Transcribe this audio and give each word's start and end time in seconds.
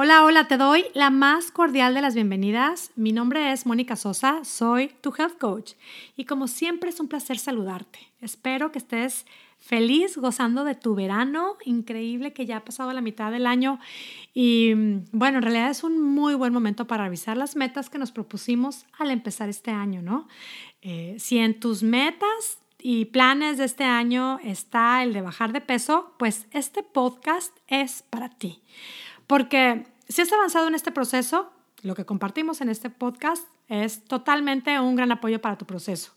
Hola, 0.00 0.22
hola, 0.22 0.46
te 0.46 0.56
doy 0.56 0.84
la 0.94 1.10
más 1.10 1.50
cordial 1.50 1.92
de 1.92 2.00
las 2.00 2.14
bienvenidas. 2.14 2.92
Mi 2.94 3.10
nombre 3.10 3.50
es 3.50 3.66
Mónica 3.66 3.96
Sosa, 3.96 4.44
soy 4.44 4.92
tu 5.00 5.12
health 5.12 5.38
coach 5.38 5.72
y 6.16 6.24
como 6.24 6.46
siempre 6.46 6.90
es 6.90 7.00
un 7.00 7.08
placer 7.08 7.36
saludarte. 7.36 7.98
Espero 8.20 8.70
que 8.70 8.78
estés 8.78 9.26
feliz 9.58 10.16
gozando 10.16 10.62
de 10.62 10.76
tu 10.76 10.94
verano, 10.94 11.56
increíble 11.64 12.32
que 12.32 12.46
ya 12.46 12.58
ha 12.58 12.64
pasado 12.64 12.92
la 12.92 13.00
mitad 13.00 13.32
del 13.32 13.44
año 13.44 13.80
y 14.34 14.72
bueno, 15.10 15.38
en 15.38 15.42
realidad 15.42 15.70
es 15.70 15.82
un 15.82 16.00
muy 16.00 16.36
buen 16.36 16.52
momento 16.52 16.86
para 16.86 17.02
revisar 17.02 17.36
las 17.36 17.56
metas 17.56 17.90
que 17.90 17.98
nos 17.98 18.12
propusimos 18.12 18.86
al 19.00 19.10
empezar 19.10 19.48
este 19.48 19.72
año, 19.72 20.00
¿no? 20.00 20.28
Eh, 20.80 21.16
si 21.18 21.38
en 21.38 21.58
tus 21.58 21.82
metas 21.82 22.62
y 22.80 23.06
planes 23.06 23.58
de 23.58 23.64
este 23.64 23.82
año 23.82 24.38
está 24.44 25.02
el 25.02 25.12
de 25.12 25.22
bajar 25.22 25.52
de 25.52 25.60
peso, 25.60 26.14
pues 26.20 26.46
este 26.52 26.84
podcast 26.84 27.52
es 27.66 28.04
para 28.08 28.28
ti. 28.28 28.62
Porque 29.28 29.86
si 30.08 30.22
has 30.22 30.32
avanzado 30.32 30.66
en 30.66 30.74
este 30.74 30.90
proceso, 30.90 31.52
lo 31.82 31.94
que 31.94 32.06
compartimos 32.06 32.60
en 32.60 32.70
este 32.70 32.90
podcast 32.90 33.46
es 33.68 34.02
totalmente 34.04 34.80
un 34.80 34.96
gran 34.96 35.12
apoyo 35.12 35.40
para 35.40 35.58
tu 35.58 35.66
proceso. 35.66 36.12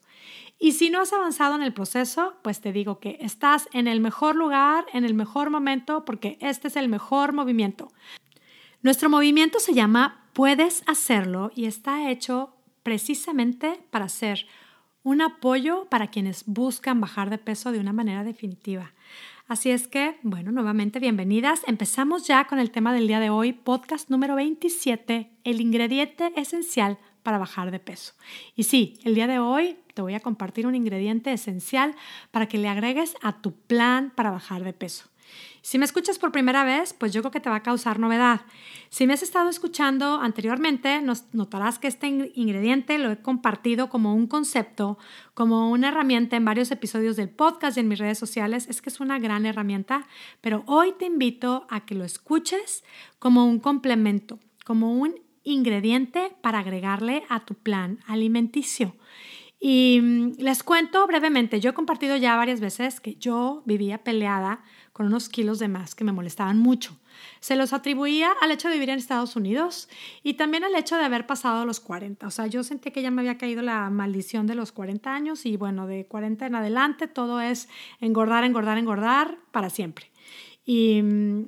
Y 0.58 0.72
si 0.72 0.90
no 0.90 1.02
has 1.02 1.12
avanzado 1.12 1.56
en 1.56 1.64
el 1.64 1.74
proceso, 1.74 2.36
pues 2.42 2.62
te 2.62 2.72
digo 2.72 3.00
que 3.00 3.18
estás 3.20 3.68
en 3.74 3.88
el 3.88 4.00
mejor 4.00 4.36
lugar, 4.36 4.86
en 4.94 5.04
el 5.04 5.14
mejor 5.14 5.50
momento, 5.50 6.06
porque 6.06 6.38
este 6.40 6.70
es 6.70 6.78
el 6.78 6.88
mejor 6.88 7.34
movimiento. 7.34 7.92
Nuestro 8.82 9.10
movimiento 9.10 9.60
se 9.60 9.74
llama 9.74 10.30
Puedes 10.34 10.84
hacerlo 10.88 11.52
y 11.54 11.66
está 11.66 12.10
hecho 12.10 12.56
precisamente 12.82 13.84
para 13.92 14.08
ser 14.08 14.48
un 15.04 15.22
apoyo 15.22 15.88
para 15.90 16.08
quienes 16.08 16.44
buscan 16.46 17.02
bajar 17.02 17.30
de 17.30 17.38
peso 17.38 17.72
de 17.72 17.80
una 17.80 17.94
manera 17.94 18.24
definitiva. 18.24 18.94
Así 19.48 19.70
es 19.70 19.88
que, 19.88 20.18
bueno, 20.22 20.52
nuevamente 20.52 21.00
bienvenidas. 21.00 21.62
Empezamos 21.68 22.26
ya 22.26 22.46
con 22.46 22.60
el 22.60 22.72
tema 22.72 22.94
del 22.94 23.08
día 23.08 23.20
de 23.20 23.30
hoy, 23.30 23.52
podcast 23.54 24.10
número 24.10 24.36
27, 24.36 25.30
el 25.44 25.60
ingrediente 25.60 26.32
esencial 26.36 26.98
para 27.24 27.38
bajar 27.38 27.72
de 27.72 27.80
peso. 27.80 28.14
Y 28.56 28.64
sí, 28.64 29.00
el 29.04 29.16
día 29.16 29.28
de 29.28 29.40
hoy 29.40 29.78
te 29.94 30.02
voy 30.02 30.14
a 30.14 30.20
compartir 30.22 30.68
un 30.68 30.76
ingrediente 30.76 31.34
esencial 31.34 31.96
para 32.32 32.48
que 32.48 32.58
le 32.58 32.70
agregues 32.70 33.16
a 33.22 33.42
tu 33.42 33.54
plan 33.54 34.14
para 34.16 34.32
bajar 34.32 34.64
de 34.64 34.74
peso. 34.74 35.11
Si 35.62 35.78
me 35.78 35.86
escuchas 35.86 36.18
por 36.18 36.32
primera 36.32 36.64
vez, 36.64 36.94
pues 36.94 37.14
yo 37.14 37.22
creo 37.22 37.32
que 37.32 37.40
te 37.40 37.50
va 37.50 37.58
a 37.58 37.64
causar 37.64 38.00
novedad. 38.00 38.42
Si 38.90 39.06
me 39.06 39.14
has 39.14 39.22
estado 39.22 39.50
escuchando 39.50 40.16
anteriormente, 40.16 41.02
notarás 41.34 41.78
que 41.78 41.88
este 41.88 42.08
ingrediente 42.08 42.98
lo 42.98 43.12
he 43.12 43.22
compartido 43.22 43.88
como 43.90 44.16
un 44.16 44.26
concepto, 44.26 44.98
como 45.36 45.70
una 45.70 45.90
herramienta 45.90 46.36
en 46.36 46.46
varios 46.46 46.72
episodios 46.72 47.16
del 47.16 47.30
podcast 47.30 47.78
y 47.78 47.82
en 47.82 47.88
mis 47.88 48.00
redes 48.00 48.18
sociales. 48.18 48.68
Es 48.70 48.82
que 48.82 48.90
es 48.90 49.00
una 49.00 49.20
gran 49.20 49.46
herramienta, 49.46 50.08
pero 50.42 50.64
hoy 50.66 50.94
te 50.98 51.06
invito 51.06 51.68
a 51.70 51.86
que 51.86 51.94
lo 51.96 52.06
escuches 52.06 52.84
como 53.20 53.46
un 53.46 53.60
complemento, 53.60 54.40
como 54.66 54.94
un 54.94 55.16
ingrediente 55.44 56.36
para 56.42 56.60
agregarle 56.60 57.24
a 57.30 57.46
tu 57.46 57.54
plan 57.54 58.00
alimenticio. 58.08 58.96
Y 59.64 60.00
mm, 60.02 60.34
les 60.40 60.64
cuento 60.64 61.06
brevemente, 61.06 61.60
yo 61.60 61.70
he 61.70 61.74
compartido 61.74 62.18
ya 62.18 62.36
varias 62.36 62.60
veces 62.60 63.00
que 63.00 63.16
yo 63.16 63.62
vivía 63.66 64.00
peleada 64.00 64.64
con 64.94 65.06
unos 65.06 65.30
kilos 65.30 65.60
de 65.60 65.68
más 65.68 65.96
que 65.96 66.04
me 66.04 66.12
molestaban 66.12 66.58
mucho. 66.58 66.98
Se 67.40 67.56
los 67.56 67.74
atribuía 67.74 68.32
al 68.42 68.52
hecho 68.52 68.68
de 68.68 68.76
vivir 68.76 68.90
en 68.90 68.98
Estados 68.98 69.36
Unidos 69.36 69.90
y 70.24 70.34
también 70.36 70.64
al 70.64 70.76
hecho 70.76 70.98
de 70.98 71.06
haber 71.06 71.26
pasado 71.26 71.66
los 71.66 71.80
40. 71.80 72.28
O 72.28 72.32
sea, 72.32 72.48
yo 72.48 72.64
sentí 72.64 72.92
que 72.92 73.02
ya 73.02 73.12
me 73.12 73.22
había 73.22 73.38
caído 73.38 73.62
la 73.62 73.90
maldición 73.90 74.48
de 74.48 74.56
los 74.56 74.72
40 74.72 75.14
años 75.14 75.46
y 75.46 75.58
bueno, 75.58 75.88
de 75.88 76.06
40 76.06 76.46
en 76.46 76.56
adelante 76.56 77.08
todo 77.08 77.42
es 77.42 77.70
engordar, 78.00 78.44
engordar, 78.44 78.78
engordar 78.78 79.38
para 79.52 79.70
siempre. 79.70 80.12
Y, 80.64 81.02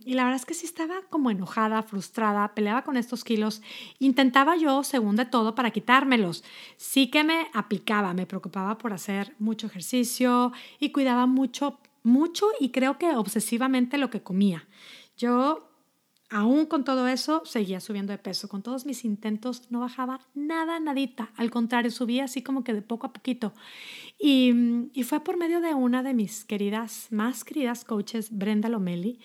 y, 0.05 0.16
la 0.16 0.23
verdad 0.23 0.39
es 0.39 0.45
que 0.45 0.55
sí 0.55 0.66
estaba 0.66 0.95
como 1.11 1.30
enojada, 1.30 1.83
frustrada, 1.83 2.55
peleaba 2.55 2.83
con 2.83 2.97
estos 2.97 3.23
kilos. 3.23 3.61
Intentaba 3.99 4.58
yo, 4.58 4.83
según 4.83 5.16
de 5.16 5.25
todo, 5.25 5.53
para 5.53 5.69
quitármelos. 5.69 6.44
Sí 6.77 7.11
que 7.11 7.23
me 7.23 7.47
aplicaba, 7.53 8.16
me 8.16 8.25
preocupaba 8.25 8.80
por 8.80 8.91
hacer 8.91 9.36
mucho 9.38 9.67
ejercicio 9.67 10.52
y 10.80 10.92
cuidaba 10.92 11.27
mucho 11.27 11.80
mucho 12.03 12.47
y 12.59 12.69
creo 12.69 12.97
que 12.97 13.15
obsesivamente 13.15 13.97
lo 13.97 14.09
que 14.09 14.21
comía. 14.21 14.67
Yo, 15.17 15.69
aún 16.30 16.65
con 16.65 16.83
todo 16.83 17.08
eso, 17.08 17.41
seguía 17.45 17.80
subiendo 17.80 18.11
de 18.11 18.19
peso. 18.19 18.49
Con 18.49 18.61
todos 18.61 18.86
mis 18.86 19.05
intentos 19.05 19.71
no 19.71 19.80
bajaba 19.80 20.19
nada, 20.33 20.80
nadita. 20.80 21.31
Al 21.36 21.49
contrario, 21.49 21.92
subía 21.92 22.25
así 22.25 22.43
como 22.43 22.63
que 22.63 22.73
de 22.73 22.81
poco 22.81 23.08
a 23.08 23.13
poquito. 23.13 23.53
Y, 24.19 24.53
y 24.93 25.03
fue 25.03 25.21
por 25.21 25.37
medio 25.37 25.61
de 25.61 25.73
una 25.73 26.03
de 26.03 26.13
mis 26.13 26.45
queridas, 26.45 27.08
más 27.09 27.43
queridas 27.43 27.86
coaches, 27.86 28.37
Brenda 28.37 28.69
Lomeli, 28.69 29.19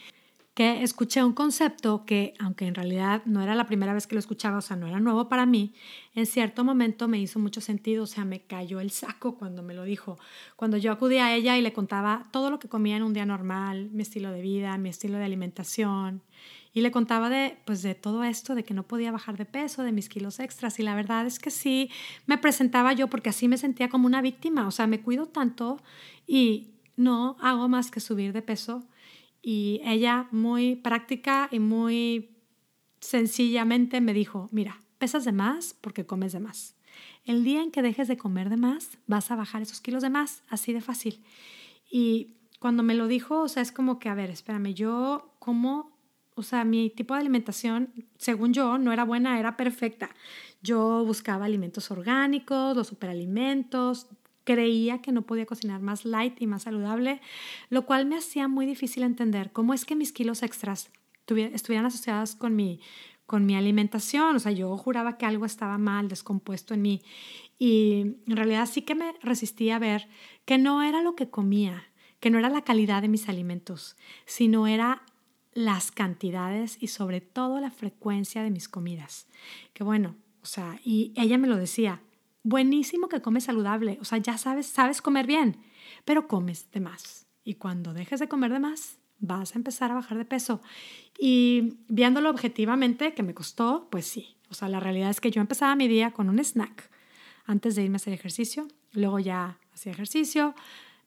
que 0.59 0.83
escuché 0.83 1.23
un 1.23 1.35
concepto 1.35 2.05
que, 2.05 2.35
aunque 2.41 2.67
en 2.67 2.75
realidad 2.75 3.23
no 3.27 3.41
era 3.41 3.55
la 3.55 3.69
primera 3.69 3.95
vez 3.95 4.09
que 4.09 4.17
lo 4.17 4.19
escuchaba, 4.19 4.59
o 4.59 4.61
sea, 4.61 4.77
no 4.77 4.89
era 4.89 4.99
nuevo 4.99 5.29
para 5.29 5.47
mí, 5.47 5.73
en 6.17 6.27
cierto 6.27 6.65
momento 6.65 7.07
me 7.07 7.21
hizo 7.21 7.39
mucho 7.39 7.61
sentido, 7.61 8.03
o 8.03 8.07
sea, 8.09 8.25
me 8.25 8.41
cayó 8.41 8.81
el 8.81 8.91
saco 8.91 9.37
cuando 9.37 9.63
me 9.63 9.73
lo 9.73 9.85
dijo. 9.85 10.19
Cuando 10.57 10.77
yo 10.77 10.91
acudí 10.91 11.19
a 11.19 11.33
ella 11.33 11.57
y 11.57 11.63
le 11.63 11.73
contaba 11.73 12.25
todo 12.33 12.51
lo 12.51 12.59
que 12.59 12.69
comía 12.69 12.97
en 12.97 13.05
un 13.05 13.13
día 13.13 13.25
normal, 13.25 13.89
mi 13.93 14.03
estilo 14.03 14.33
de 14.33 14.43
vida, 14.43 14.77
mi 14.79 14.89
estilo 14.89 15.19
de 15.19 15.27
alimentación, 15.27 16.23
y 16.73 16.81
le 16.81 16.91
contaba 16.91 17.31
de, 17.31 17.57
pues, 17.65 17.83
de 17.83 17.95
todo 17.95 18.25
esto, 18.25 18.57
de 18.57 18.65
que 18.65 18.75
no 18.75 18.83
podía 18.83 19.13
bajar 19.13 19.37
de 19.37 19.45
peso, 19.45 19.85
de 19.85 19.93
mis 19.93 20.09
kilos 20.09 20.41
extras, 20.41 20.81
y 20.81 20.83
la 20.83 20.97
verdad 20.97 21.25
es 21.25 21.39
que 21.39 21.53
sí 21.53 21.89
me 22.27 22.37
presentaba 22.37 22.93
yo 22.95 23.07
porque 23.07 23.31
así 23.31 23.47
me 23.47 23.59
sentía 23.59 23.89
como 23.89 24.07
una 24.07 24.23
víctima, 24.23 24.67
o 24.67 24.73
sea, 24.73 24.89
me 24.89 25.03
cuido 25.03 25.27
tanto 25.27 25.81
y 26.27 26.73
no 26.97 27.37
hago 27.41 27.69
más 27.69 27.93
que 27.93 28.01
subir 28.01 28.33
de 28.33 28.43
peso 28.43 28.83
y 29.43 29.81
ella 29.85 30.29
muy 30.31 30.77
práctica 30.77 31.49
y 31.51 31.59
muy 31.59 32.37
sencillamente 33.01 34.01
me 34.01 34.13
dijo, 34.13 34.49
mira, 34.51 34.81
pesas 34.99 35.25
de 35.25 35.33
más 35.33 35.75
porque 35.81 36.07
comes 36.07 36.33
de 36.33 36.41
más. 36.41 36.75
El 37.25 37.45
día 37.45 37.63
en 37.63 37.71
que 37.71 37.83
dejes 37.83 38.09
de 38.09 38.17
comer 38.17 38.49
de 38.49 38.57
más, 38.57 38.99
vas 39.07 39.31
a 39.31 39.37
bajar 39.37 39.63
esos 39.63 39.81
kilos 39.81 40.03
de 40.03 40.11
más, 40.11 40.43
así 40.49 40.73
de 40.73 40.81
fácil. 40.81 41.23
Y 41.91 42.37
cuando 42.59 42.83
me 42.83 42.95
lo 42.95 43.07
dijo, 43.07 43.43
o 43.43 43.49
sea, 43.49 43.63
es 43.63 43.73
como 43.73 43.99
que, 43.99 44.09
a 44.09 44.15
ver, 44.15 44.31
espérame, 44.31 44.75
yo 44.75 45.35
como, 45.39 45.97
o 46.35 46.43
sea, 46.43 46.65
mi 46.65 46.91
tipo 46.91 47.15
de 47.15 47.21
alimentación, 47.21 47.93
según 48.17 48.53
yo, 48.53 48.79
no 48.79 48.93
era 48.93 49.05
buena, 49.05 49.39
era 49.39 49.57
perfecta. 49.57 50.11
Yo 50.63 51.05
buscaba 51.05 51.45
alimentos 51.45 51.91
orgánicos, 51.91 52.77
los 52.77 52.89
superalimentos, 52.89 54.09
creía 54.49 55.03
que 55.03 55.13
no 55.13 55.27
podía 55.27 55.45
cocinar 55.45 55.83
más 55.83 56.07
light 56.07 56.41
y 56.41 56.47
más 56.47 56.63
saludable, 56.63 57.21
lo 57.69 57.85
cual 57.85 58.07
me 58.07 58.17
hacía 58.17 58.49
muy 58.49 58.65
difícil 58.65 59.03
entender 59.03 59.53
cómo 59.53 59.75
es 59.75 59.85
que 59.85 59.95
mis 59.95 60.11
kilos 60.11 60.43
extras 60.43 60.91
estuvieran 61.27 61.85
asociadas 61.85 62.35
con 62.35 62.57
mi, 62.57 62.81
con 63.27 63.45
mi 63.45 63.57
alimentación. 63.57 64.37
O 64.37 64.39
sea, 64.39 64.51
yo 64.53 64.75
juraba 64.79 65.19
que 65.19 65.27
algo 65.27 65.45
estaba 65.45 65.77
mal, 65.77 66.09
descompuesto 66.09 66.73
en 66.73 66.81
mí. 66.81 67.03
Y 67.59 68.15
en 68.27 68.37
realidad 68.37 68.65
sí 68.65 68.81
que 68.81 68.95
me 68.95 69.13
resistía 69.23 69.77
a 69.77 69.81
ver 69.81 70.09
que 70.47 70.57
no 70.57 70.83
era 70.83 71.03
lo 71.03 71.15
que 71.15 71.29
comía, 71.29 71.85
que 72.19 72.31
no 72.31 72.39
era 72.39 72.49
la 72.49 72.65
calidad 72.65 73.03
de 73.03 73.09
mis 73.09 73.29
alimentos, 73.29 73.97
sino 74.25 74.67
era 74.67 75.03
las 75.53 75.91
cantidades 75.91 76.79
y 76.81 76.87
sobre 76.87 77.21
todo 77.21 77.61
la 77.61 77.71
frecuencia 77.71 78.43
de 78.43 78.51
mis 78.51 78.67
comidas. 78.67 79.27
Que 79.75 79.85
bueno, 79.85 80.17
o 80.41 80.47
sea, 80.47 80.81
y 80.83 81.13
ella 81.17 81.37
me 81.37 81.49
lo 81.49 81.59
decía, 81.59 82.01
buenísimo 82.43 83.09
que 83.09 83.21
comes 83.21 83.45
saludable, 83.45 83.99
o 84.01 84.05
sea, 84.05 84.19
ya 84.19 84.39
sabes, 84.39 84.67
sabes 84.67 85.03
comer 85.03 85.27
bien, 85.27 85.63
pero 86.05 86.29
comes 86.29 86.71
de 86.71 86.81
más. 86.81 87.27
Y 87.45 87.55
cuando 87.55 87.95
dejes 87.95 88.21
de 88.21 88.29
comer 88.29 88.53
de 88.53 88.61
más, 88.61 88.99
vas 89.19 89.55
a 89.55 89.59
empezar 89.59 89.91
a 89.91 89.95
bajar 89.95 90.19
de 90.19 90.25
peso. 90.25 90.61
Y 91.19 91.79
viéndolo 91.89 92.31
objetivamente, 92.31 93.15
que 93.15 93.23
me 93.23 93.35
costó, 93.35 93.89
pues 93.91 94.07
sí. 94.07 94.37
O 94.51 94.55
sea, 94.55 94.69
la 94.69 94.81
realidad 94.81 95.11
es 95.11 95.21
que 95.21 95.31
yo 95.31 95.41
empezaba 95.41 95.75
mi 95.77 95.89
día 95.89 96.13
con 96.13 96.29
un 96.29 96.39
snack 96.39 96.91
antes 97.45 97.75
de 97.75 97.85
irme 97.85 97.97
a 97.97 97.97
hacer 97.97 98.13
ejercicio, 98.13 98.69
luego 98.93 99.19
ya 99.19 99.59
hacía 99.73 99.93
ejercicio, 99.93 100.55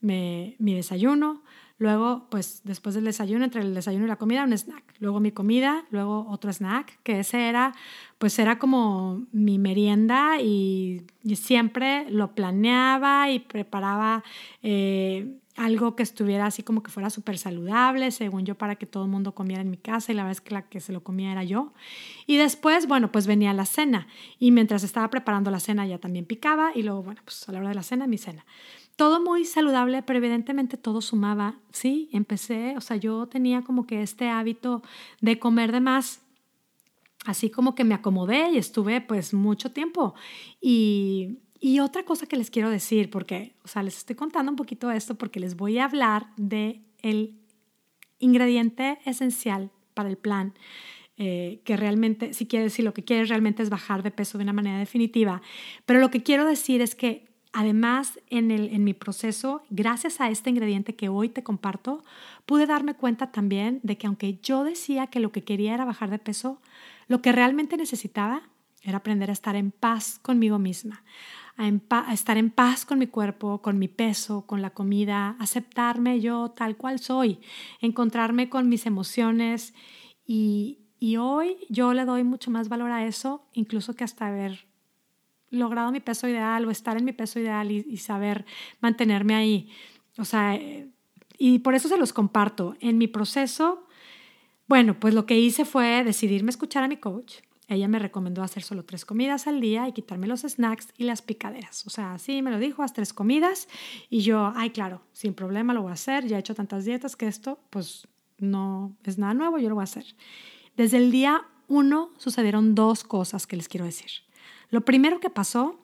mi 0.02 0.74
desayuno, 0.74 1.42
luego 1.82 2.28
pues 2.30 2.62
después 2.64 2.94
del 2.94 3.06
desayuno, 3.06 3.44
entre 3.44 3.62
el 3.62 3.74
desayuno 3.74 4.06
y 4.06 4.08
la 4.08 4.18
comida, 4.18 4.44
un 4.44 4.54
snack, 4.54 4.84
luego 5.00 5.20
mi 5.20 5.32
comida, 5.32 5.84
luego 5.90 6.28
otro 6.30 6.54
snack, 6.54 7.00
que 7.02 7.22
ese 7.22 7.50
era 7.50 7.74
pues 8.20 8.38
era 8.38 8.60
como 8.60 9.26
mi 9.32 9.58
merienda 9.58 10.40
y, 10.40 11.08
siempre 11.34 12.08
lo 12.12 12.36
planeaba 12.36 13.32
y 13.32 13.40
preparaba 13.40 14.24
eh, 14.62 15.40
algo 15.56 15.96
que 15.96 16.04
estuviera 16.04 16.46
así 16.46 16.62
como 16.62 16.84
que 16.84 16.92
fuera 16.92 17.10
súper 17.10 17.40
saludable, 17.40 18.12
según 18.12 18.46
yo, 18.46 18.56
para 18.56 18.76
que 18.76 18.86
todo 18.86 19.06
el 19.06 19.10
mundo 19.10 19.34
comiera 19.34 19.64
en 19.64 19.72
mi 19.72 19.78
casa 19.78 20.12
y 20.12 20.16
la 20.16 20.22
verdad 20.22 20.34
es 20.34 20.42
que 20.42 20.54
la 20.54 20.62
que 20.70 20.80
se 20.82 20.94
lo 20.94 21.04
comía 21.04 21.32
era 21.32 21.44
yo. 21.44 21.74
Y 22.28 22.38
después, 22.38 22.88
bueno, 22.88 23.12
pues 23.12 23.26
venía 23.26 23.54
la 23.54 23.66
cena 23.66 24.08
y 24.38 24.52
mientras 24.52 24.84
estaba 24.84 25.10
preparando 25.10 25.50
la 25.50 25.60
cena 25.60 25.88
ya 25.88 25.98
también 25.98 26.26
picaba 26.26 26.72
y 26.76 26.84
luego, 26.84 27.02
bueno, 27.02 27.22
pues 27.26 27.50
a 27.50 27.52
la 27.54 27.60
hora 27.60 27.70
de 27.70 27.76
la 27.76 27.84
cena, 27.84 28.06
mi 28.06 28.20
cena 28.20 28.46
todo 29.02 29.20
muy 29.20 29.46
saludable, 29.46 30.04
pero 30.04 30.20
evidentemente 30.20 30.78
todo 30.78 31.02
sumaba. 31.02 31.56
Sí, 31.72 32.08
empecé, 32.14 32.78
o 32.78 32.82
sea, 32.82 32.98
yo 32.98 33.26
tenía 33.26 33.64
como 33.64 33.88
que 33.88 34.04
este 34.04 34.30
hábito 34.30 34.84
de 35.22 35.40
comer 35.40 35.72
de 35.72 35.80
más. 35.80 36.22
Así 37.26 37.50
como 37.50 37.74
que 37.74 37.84
me 37.84 37.96
acomodé 37.96 38.52
y 38.52 38.58
estuve 38.60 39.02
pues 39.02 39.34
mucho 39.34 39.72
tiempo. 39.72 40.14
Y, 40.62 41.40
y 41.60 41.80
otra 41.80 42.06
cosa 42.06 42.28
que 42.28 42.36
les 42.36 42.52
quiero 42.52 42.70
decir, 42.70 43.10
porque, 43.10 43.56
o 43.64 43.68
sea, 43.68 43.82
les 43.82 43.98
estoy 43.98 44.16
contando 44.16 44.52
un 44.52 44.56
poquito 44.56 44.92
esto 44.92 45.16
porque 45.16 45.40
les 45.40 45.56
voy 45.56 45.80
a 45.80 45.86
hablar 45.86 46.28
de 46.38 46.84
el 47.00 47.40
ingrediente 48.20 49.00
esencial 49.06 49.72
para 49.96 50.10
el 50.10 50.18
plan 50.18 50.54
eh, 51.18 51.62
que 51.66 51.76
realmente, 51.76 52.36
si 52.36 52.46
quieres, 52.46 52.74
si 52.74 52.84
lo 52.84 52.94
que 52.94 53.04
quieres 53.04 53.30
realmente 53.30 53.64
es 53.64 53.72
bajar 53.72 54.04
de 54.04 54.12
peso 54.12 54.38
de 54.38 54.44
una 54.44 54.54
manera 54.54 54.78
definitiva. 54.78 55.42
Pero 55.88 56.00
lo 56.00 56.12
que 56.12 56.22
quiero 56.22 56.46
decir 56.46 56.82
es 56.82 56.94
que 56.94 57.31
además 57.54 58.20
en, 58.30 58.52
el, 58.52 58.70
en 58.70 58.84
mi 58.84 58.94
proceso, 58.94 59.64
gracias 59.70 60.22
a 60.22 60.30
este 60.30 60.50
ingrediente 60.50 60.96
que 60.96 61.10
hoy 61.10 61.30
te 61.30 61.44
comparto, 61.44 62.04
pude 62.46 62.66
darme 62.66 62.94
cuenta 62.94 63.32
también 63.32 63.80
de 63.84 63.98
que 63.98 64.08
aunque 64.08 64.40
yo 64.42 64.64
decía 64.64 65.08
que 65.08 65.20
lo 65.20 65.32
que 65.32 65.44
quería 65.44 65.74
era 65.74 65.86
bajar 65.86 66.10
de 66.10 66.20
peso, 66.20 66.62
lo 67.08 67.22
que 67.22 67.32
realmente 67.32 67.78
necesitaba 67.78 68.44
era 68.84 68.98
aprender 68.98 69.30
a 69.30 69.34
estar 69.34 69.56
en 69.56 69.72
paz 69.72 70.20
conmigo 70.22 70.58
misma, 70.58 71.04
a, 71.58 72.14
estar 72.14 72.38
en 72.38 72.50
paz 72.50 72.86
con 72.86 72.98
mi 73.00 73.08
cuerpo, 73.08 73.62
con 73.62 73.78
mi 73.78 73.88
peso, 73.88 74.46
con 74.48 74.62
la 74.62 74.72
comida, 74.72 75.36
aceptarme 75.40 76.20
yo 76.20 76.50
tal 76.50 76.78
cual 76.78 77.00
soy, 77.00 77.40
encontrarme 77.80 78.50
con 78.50 78.70
mis 78.70 78.86
emociones. 78.86 79.74
Y, 80.26 80.78
hoy 81.20 81.58
yo 81.70 81.94
le 81.94 82.06
doy 82.06 82.24
mucho 82.24 82.52
más 82.52 82.70
valor 82.70 82.92
a 82.92 83.06
eso, 83.06 83.44
incluso 83.54 83.96
que 83.96 84.04
hasta 84.04 84.28
haber 84.28 84.68
logrado 85.52 85.92
mi 85.92 86.00
peso 86.00 86.28
ideal 86.28 86.66
o 86.66 86.72
estar 86.72 86.98
en 86.98 87.06
mi 87.06 87.14
peso 87.14 87.40
ideal 87.40 87.72
y, 87.72 87.98
saber 87.98 88.46
mantenerme 88.80 89.36
ahí. 89.36 89.70
O 90.18 90.26
sea, 90.26 90.60
y 91.38 91.60
por 91.60 91.76
eso 91.76 91.88
se 91.88 91.98
los 91.98 92.14
comparto. 92.14 92.76
En 92.80 92.98
mi 92.98 93.08
proceso, 93.08 93.86
bueno, 94.68 95.00
pues 95.00 95.14
lo 95.14 95.26
que 95.26 95.38
hice 95.38 95.66
fue 95.66 96.04
decidirme 96.04 96.50
escuchar 96.50 96.84
a 96.84 96.88
mi 96.88 96.98
coach, 96.98 97.36
ella 97.68 97.88
me 97.88 98.00
recomendó 98.00 98.44
hacer 98.44 98.64
solo 98.64 98.84
tres 98.84 99.06
comidas 99.06 99.48
al 99.48 99.62
día 99.62 99.88
y 99.88 99.94
quitarme 99.94 100.28
los 100.28 100.42
snacks 100.42 100.90
y 100.98 101.06
las 101.06 101.22
picaderas. 101.22 101.88
O 101.88 101.90
sea, 101.90 102.16
así 102.16 102.42
me 102.42 102.52
lo 102.52 102.60
dijo, 102.60 102.84
haz 102.84 102.92
tres 102.92 103.14
comidas. 103.14 103.70
Y 104.10 104.22
yo, 104.22 104.52
ay, 104.58 104.72
claro, 104.72 105.02
sin 105.14 105.34
problema 105.34 105.74
lo 105.74 105.84
voy 105.84 105.92
a 105.92 105.94
hacer. 105.94 106.28
Ya 106.28 106.36
he 106.36 106.40
hecho 106.42 106.54
tantas 106.54 106.84
dietas 106.84 107.16
que 107.16 107.28
esto, 107.28 107.60
pues, 107.70 108.10
no 108.40 108.98
es 109.06 109.18
nada 109.18 109.34
nuevo, 109.34 109.58
yo 109.58 109.70
lo 109.70 109.76
voy 109.76 109.84
a 109.84 109.86
hacer. 109.86 110.06
Desde 110.76 110.98
el 110.98 111.12
día 111.12 111.44
uno 111.70 112.12
sucedieron 112.18 112.76
dos 112.76 113.06
cosas 113.06 113.48
que 113.48 113.56
les 113.56 113.70
quiero 113.70 113.86
decir. 113.86 114.12
Lo 114.72 114.82
primero 114.82 115.20
que 115.20 115.30
pasó 115.30 115.80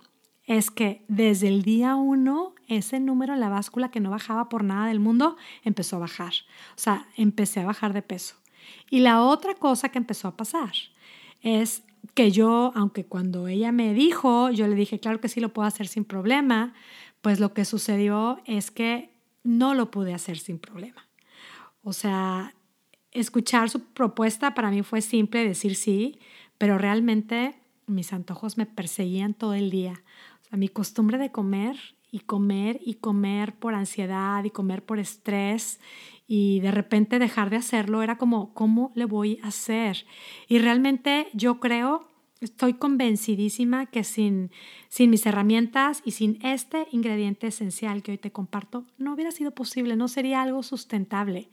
es 0.45 0.71
que 0.71 1.03
desde 1.09 1.49
el 1.49 1.61
día 1.61 1.95
uno 1.95 2.55
ese 2.67 2.99
número 2.99 3.33
en 3.33 3.41
la 3.41 3.49
báscula 3.49 3.91
que 3.91 3.99
no 3.99 4.09
bajaba 4.09 4.49
por 4.49 4.63
nada 4.63 4.87
del 4.87 4.99
mundo 4.99 5.37
empezó 5.63 5.97
a 5.97 5.99
bajar. 5.99 6.33
O 6.71 6.79
sea, 6.79 7.07
empecé 7.15 7.59
a 7.59 7.65
bajar 7.65 7.93
de 7.93 8.01
peso. 8.01 8.35
Y 8.89 9.01
la 9.01 9.21
otra 9.21 9.55
cosa 9.55 9.89
que 9.89 9.97
empezó 9.97 10.29
a 10.29 10.37
pasar 10.37 10.71
es 11.41 11.83
que 12.13 12.31
yo, 12.31 12.71
aunque 12.75 13.05
cuando 13.05 13.47
ella 13.47 13.71
me 13.71 13.93
dijo, 13.93 14.49
yo 14.51 14.67
le 14.67 14.75
dije, 14.75 14.99
claro 14.99 15.19
que 15.19 15.29
sí 15.29 15.39
lo 15.39 15.53
puedo 15.53 15.67
hacer 15.67 15.87
sin 15.87 16.05
problema, 16.05 16.73
pues 17.21 17.39
lo 17.39 17.53
que 17.53 17.65
sucedió 17.65 18.41
es 18.45 18.71
que 18.71 19.13
no 19.43 19.73
lo 19.73 19.91
pude 19.91 20.13
hacer 20.13 20.37
sin 20.37 20.59
problema. 20.59 21.07
O 21.83 21.93
sea, 21.93 22.55
escuchar 23.11 23.69
su 23.69 23.83
propuesta 23.83 24.53
para 24.53 24.71
mí 24.71 24.81
fue 24.83 25.01
simple 25.01 25.45
decir 25.45 25.75
sí, 25.75 26.19
pero 26.57 26.77
realmente 26.77 27.55
mis 27.87 28.13
antojos 28.13 28.57
me 28.57 28.65
perseguían 28.65 29.33
todo 29.33 29.53
el 29.53 29.69
día. 29.69 30.03
O 30.51 30.57
mi 30.57 30.69
costumbre 30.69 31.17
de 31.17 31.31
comer 31.31 31.77
y 32.11 32.19
comer 32.19 32.79
y 32.85 32.95
comer 32.95 33.53
por 33.55 33.73
ansiedad 33.73 34.43
y 34.43 34.49
comer 34.49 34.83
por 34.83 34.99
estrés 34.99 35.79
y 36.27 36.59
de 36.59 36.71
repente 36.71 37.19
dejar 37.19 37.49
de 37.49 37.57
hacerlo 37.57 38.03
era 38.03 38.17
como, 38.17 38.53
¿cómo 38.53 38.91
le 38.95 39.05
voy 39.05 39.39
a 39.43 39.47
hacer? 39.47 40.05
Y 40.47 40.59
realmente 40.59 41.27
yo 41.33 41.59
creo, 41.59 42.07
estoy 42.41 42.73
convencidísima 42.73 43.85
que 43.85 44.03
sin, 44.03 44.51
sin 44.89 45.09
mis 45.09 45.25
herramientas 45.25 46.01
y 46.05 46.11
sin 46.11 46.39
este 46.45 46.87
ingrediente 46.91 47.47
esencial 47.47 48.03
que 48.03 48.11
hoy 48.11 48.17
te 48.17 48.31
comparto, 48.31 48.85
no 48.97 49.13
hubiera 49.13 49.31
sido 49.31 49.51
posible, 49.51 49.95
no 49.95 50.07
sería 50.07 50.41
algo 50.41 50.63
sustentable. 50.63 51.49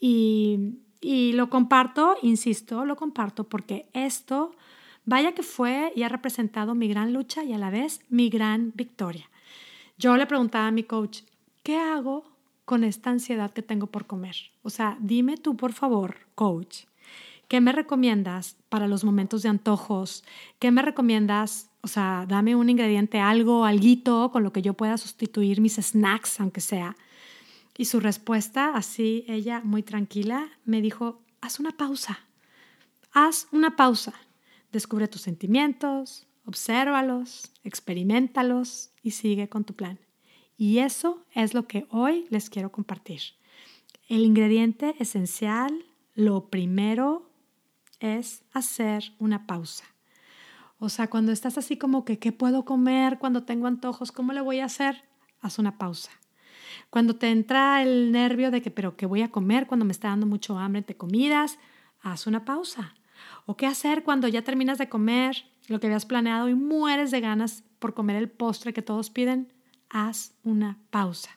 Y, 0.00 0.78
y 1.00 1.32
lo 1.32 1.48
comparto, 1.48 2.16
insisto, 2.22 2.84
lo 2.84 2.96
comparto 2.96 3.44
porque 3.44 3.88
esto, 3.92 4.52
vaya 5.08 5.32
que 5.32 5.42
fue 5.42 5.92
y 5.96 6.02
ha 6.02 6.08
representado 6.08 6.74
mi 6.74 6.88
gran 6.88 7.12
lucha 7.12 7.42
y 7.42 7.52
a 7.52 7.58
la 7.58 7.70
vez 7.70 8.00
mi 8.08 8.28
gran 8.28 8.72
victoria. 8.74 9.28
Yo 9.96 10.16
le 10.16 10.26
preguntaba 10.26 10.68
a 10.68 10.72
mi 10.72 10.84
coach, 10.84 11.20
¿qué 11.62 11.76
hago 11.76 12.38
con 12.68 12.84
esta 12.84 13.08
ansiedad 13.08 13.50
que 13.50 13.62
tengo 13.62 13.86
por 13.86 14.06
comer. 14.06 14.36
O 14.62 14.68
sea, 14.68 14.98
dime 15.00 15.38
tú, 15.38 15.56
por 15.56 15.72
favor, 15.72 16.16
coach, 16.34 16.80
¿qué 17.48 17.62
me 17.62 17.72
recomiendas 17.72 18.56
para 18.68 18.86
los 18.86 19.04
momentos 19.04 19.42
de 19.42 19.48
antojos? 19.48 20.22
¿Qué 20.58 20.70
me 20.70 20.82
recomiendas? 20.82 21.70
O 21.80 21.88
sea, 21.88 22.26
dame 22.28 22.54
un 22.56 22.68
ingrediente, 22.68 23.20
algo, 23.20 23.64
alguito 23.64 24.30
con 24.30 24.42
lo 24.42 24.52
que 24.52 24.60
yo 24.60 24.74
pueda 24.74 24.98
sustituir 24.98 25.62
mis 25.62 25.76
snacks, 25.76 26.40
aunque 26.40 26.60
sea. 26.60 26.94
Y 27.78 27.86
su 27.86 28.00
respuesta, 28.00 28.72
así 28.74 29.24
ella 29.28 29.62
muy 29.64 29.82
tranquila, 29.82 30.46
me 30.66 30.82
dijo, 30.82 31.22
haz 31.40 31.60
una 31.60 31.70
pausa. 31.70 32.18
Haz 33.14 33.48
una 33.50 33.76
pausa. 33.76 34.12
Descubre 34.72 35.08
tus 35.08 35.22
sentimientos, 35.22 36.26
obsérvalos, 36.44 37.52
experimentalos 37.64 38.90
y 39.02 39.12
sigue 39.12 39.48
con 39.48 39.64
tu 39.64 39.74
plan. 39.74 39.98
Y 40.56 40.78
eso 40.78 41.24
es 41.34 41.54
lo 41.54 41.66
que 41.66 41.86
hoy 41.90 42.26
les 42.30 42.50
quiero 42.50 42.72
compartir. 42.72 43.20
El 44.08 44.24
ingrediente 44.24 44.94
esencial, 44.98 45.84
lo 46.14 46.48
primero 46.48 47.30
es 48.00 48.42
hacer 48.52 49.12
una 49.18 49.46
pausa. 49.46 49.84
O 50.78 50.88
sea, 50.88 51.10
cuando 51.10 51.32
estás 51.32 51.58
así 51.58 51.76
como 51.76 52.04
que, 52.04 52.18
¿qué 52.18 52.32
puedo 52.32 52.64
comer 52.64 53.18
cuando 53.18 53.44
tengo 53.44 53.66
antojos? 53.66 54.12
¿Cómo 54.12 54.32
le 54.32 54.40
voy 54.40 54.60
a 54.60 54.66
hacer? 54.66 55.02
Haz 55.40 55.58
una 55.58 55.76
pausa. 55.78 56.10
Cuando 56.90 57.16
te 57.16 57.30
entra 57.30 57.82
el 57.82 58.12
nervio 58.12 58.50
de 58.50 58.62
que, 58.62 58.70
pero 58.70 58.96
¿qué 58.96 59.06
voy 59.06 59.22
a 59.22 59.30
comer 59.30 59.66
cuando 59.66 59.84
me 59.84 59.92
está 59.92 60.08
dando 60.08 60.26
mucho 60.26 60.58
hambre 60.58 60.78
entre 60.78 60.96
comidas? 60.96 61.58
Haz 62.00 62.26
una 62.26 62.44
pausa. 62.44 62.94
¿O 63.46 63.56
qué 63.56 63.66
hacer 63.66 64.02
cuando 64.02 64.28
ya 64.28 64.42
terminas 64.42 64.78
de 64.78 64.88
comer 64.88 65.44
lo 65.68 65.80
que 65.80 65.86
habías 65.86 66.06
planeado 66.06 66.48
y 66.48 66.54
mueres 66.54 67.10
de 67.10 67.20
ganas 67.20 67.64
por 67.78 67.94
comer 67.94 68.16
el 68.16 68.30
postre 68.30 68.72
que 68.72 68.82
todos 68.82 69.10
piden? 69.10 69.52
haz 69.90 70.34
una 70.42 70.78
pausa. 70.90 71.30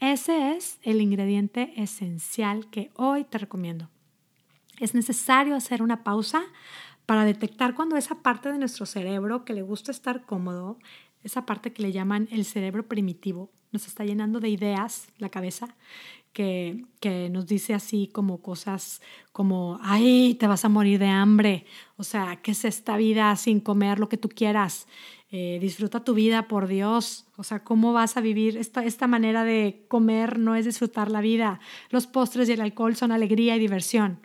Ese 0.00 0.56
es 0.56 0.78
el 0.82 1.00
ingrediente 1.00 1.72
esencial 1.76 2.68
que 2.70 2.90
hoy 2.94 3.24
te 3.24 3.38
recomiendo. 3.38 3.88
Es 4.78 4.94
necesario 4.94 5.54
hacer 5.54 5.82
una 5.82 6.02
pausa 6.02 6.42
para 7.06 7.24
detectar 7.24 7.74
cuando 7.74 7.96
esa 7.96 8.16
parte 8.16 8.50
de 8.50 8.58
nuestro 8.58 8.86
cerebro 8.86 9.44
que 9.44 9.54
le 9.54 9.62
gusta 9.62 9.90
estar 9.90 10.24
cómodo, 10.24 10.78
esa 11.22 11.46
parte 11.46 11.72
que 11.72 11.82
le 11.82 11.92
llaman 11.92 12.28
el 12.32 12.44
cerebro 12.44 12.88
primitivo, 12.88 13.50
nos 13.70 13.86
está 13.86 14.04
llenando 14.04 14.40
de 14.40 14.48
ideas 14.48 15.08
la 15.18 15.28
cabeza, 15.28 15.76
que, 16.32 16.84
que, 17.00 17.28
nos 17.30 17.46
dice 17.46 17.74
así 17.74 18.08
como 18.12 18.40
cosas 18.40 19.00
como, 19.32 19.78
ay, 19.82 20.34
te 20.34 20.46
vas 20.46 20.64
a 20.64 20.68
morir 20.68 20.98
de 20.98 21.08
hambre, 21.08 21.66
o 21.96 22.04
sea, 22.04 22.40
¿qué 22.42 22.52
es 22.52 22.64
esta 22.64 22.96
vida 22.96 23.34
sin 23.36 23.60
comer 23.60 23.98
lo 23.98 24.08
que 24.08 24.16
tú 24.16 24.28
quieras? 24.28 24.86
Eh, 25.34 25.58
disfruta 25.62 26.04
tu 26.04 26.12
vida, 26.12 26.46
por 26.46 26.68
Dios. 26.68 27.24
O 27.36 27.42
sea, 27.42 27.64
¿cómo 27.64 27.94
vas 27.94 28.18
a 28.18 28.20
vivir? 28.20 28.58
Esta, 28.58 28.84
esta 28.84 29.06
manera 29.06 29.44
de 29.44 29.86
comer 29.88 30.38
no 30.38 30.54
es 30.54 30.66
disfrutar 30.66 31.10
la 31.10 31.22
vida. 31.22 31.58
Los 31.88 32.06
postres 32.06 32.50
y 32.50 32.52
el 32.52 32.60
alcohol 32.60 32.96
son 32.96 33.12
alegría 33.12 33.56
y 33.56 33.58
diversión. 33.58 34.20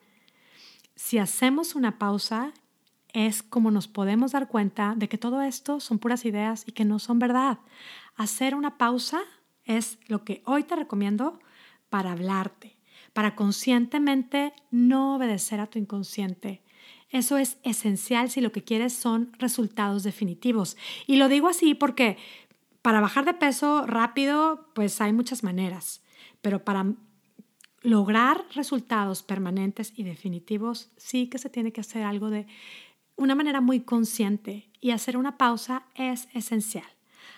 Si 0.96 1.18
hacemos 1.18 1.76
una 1.76 1.98
pausa, 1.98 2.52
es 3.14 3.42
como 3.42 3.72
nos 3.72 3.88
podemos 3.88 4.34
dar 4.34 4.50
cuenta 4.50 4.96
de 4.98 5.08
que 5.08 5.18
todo 5.18 5.42
esto 5.42 5.80
son 5.80 5.98
puras 5.98 6.26
ideas 6.26 6.66
y 6.68 6.74
que 6.74 6.84
no 6.84 7.00
son 7.00 7.20
verdad. 7.20 7.60
Hacer 8.18 8.54
una 8.54 8.78
pausa 8.78 9.22
es 9.64 10.00
lo 10.08 10.26
que 10.26 10.42
hoy 10.46 10.64
te 10.64 10.76
recomiendo 10.76 11.40
para 11.90 12.12
hablarte, 12.12 12.78
para 13.14 13.36
conscientemente 13.36 14.54
no 14.72 15.16
obedecer 15.16 15.60
a 15.60 15.68
tu 15.68 15.80
inconsciente, 15.80 16.62
eso 17.10 17.38
es 17.38 17.58
esencial 17.64 18.30
si 18.30 18.42
lo 18.42 18.52
que 18.52 18.64
quieres 18.64 18.94
son 18.94 19.32
resultados 19.40 20.04
definitivos. 20.04 20.76
Y 21.06 21.16
lo 21.16 21.30
digo 21.30 21.48
así 21.48 21.74
porque 21.74 22.18
para 22.82 23.02
bajar 23.02 23.26
de 23.26 23.34
peso 23.34 23.86
rápido, 23.86 24.70
pues 24.74 25.00
hay 25.02 25.14
muchas 25.14 25.44
maneras, 25.44 26.04
pero 26.42 26.64
para 26.64 26.94
lograr 27.82 28.46
resultados 28.54 29.24
permanentes 29.24 29.94
y 29.96 30.04
definitivos, 30.04 30.92
sí 30.98 31.28
que 31.28 31.38
se 31.38 31.50
tiene 31.50 31.72
que 31.72 31.82
hacer 31.82 32.04
algo 32.04 32.30
de 32.30 32.48
una 33.16 33.36
manera 33.36 33.62
muy 33.62 33.82
consciente 33.82 34.70
y 34.82 34.92
hacer 34.92 35.18
una 35.18 35.38
pausa 35.38 35.84
es 35.96 36.28
esencial. 36.34 36.86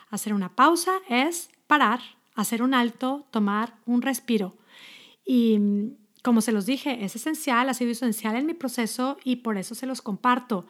Hacer 0.10 0.34
una 0.34 0.56
pausa 0.56 0.94
es 1.08 1.52
parar, 1.68 2.02
hacer 2.42 2.64
un 2.64 2.74
alto, 2.74 3.28
tomar 3.32 3.76
un 3.86 4.02
respiro. 4.02 4.56
Y 5.26 5.60
como 6.24 6.42
se 6.42 6.52
los 6.52 6.66
dije, 6.66 7.04
es 7.04 7.16
esencial, 7.16 7.70
ha 7.70 7.74
sido 7.74 7.92
esencial 7.92 8.36
en 8.36 8.46
mi 8.46 8.54
proceso 8.54 9.18
y 9.24 9.38
por 9.38 9.58
eso 9.58 9.76
se 9.76 9.86
los 9.86 10.02
comparto. 10.02 10.66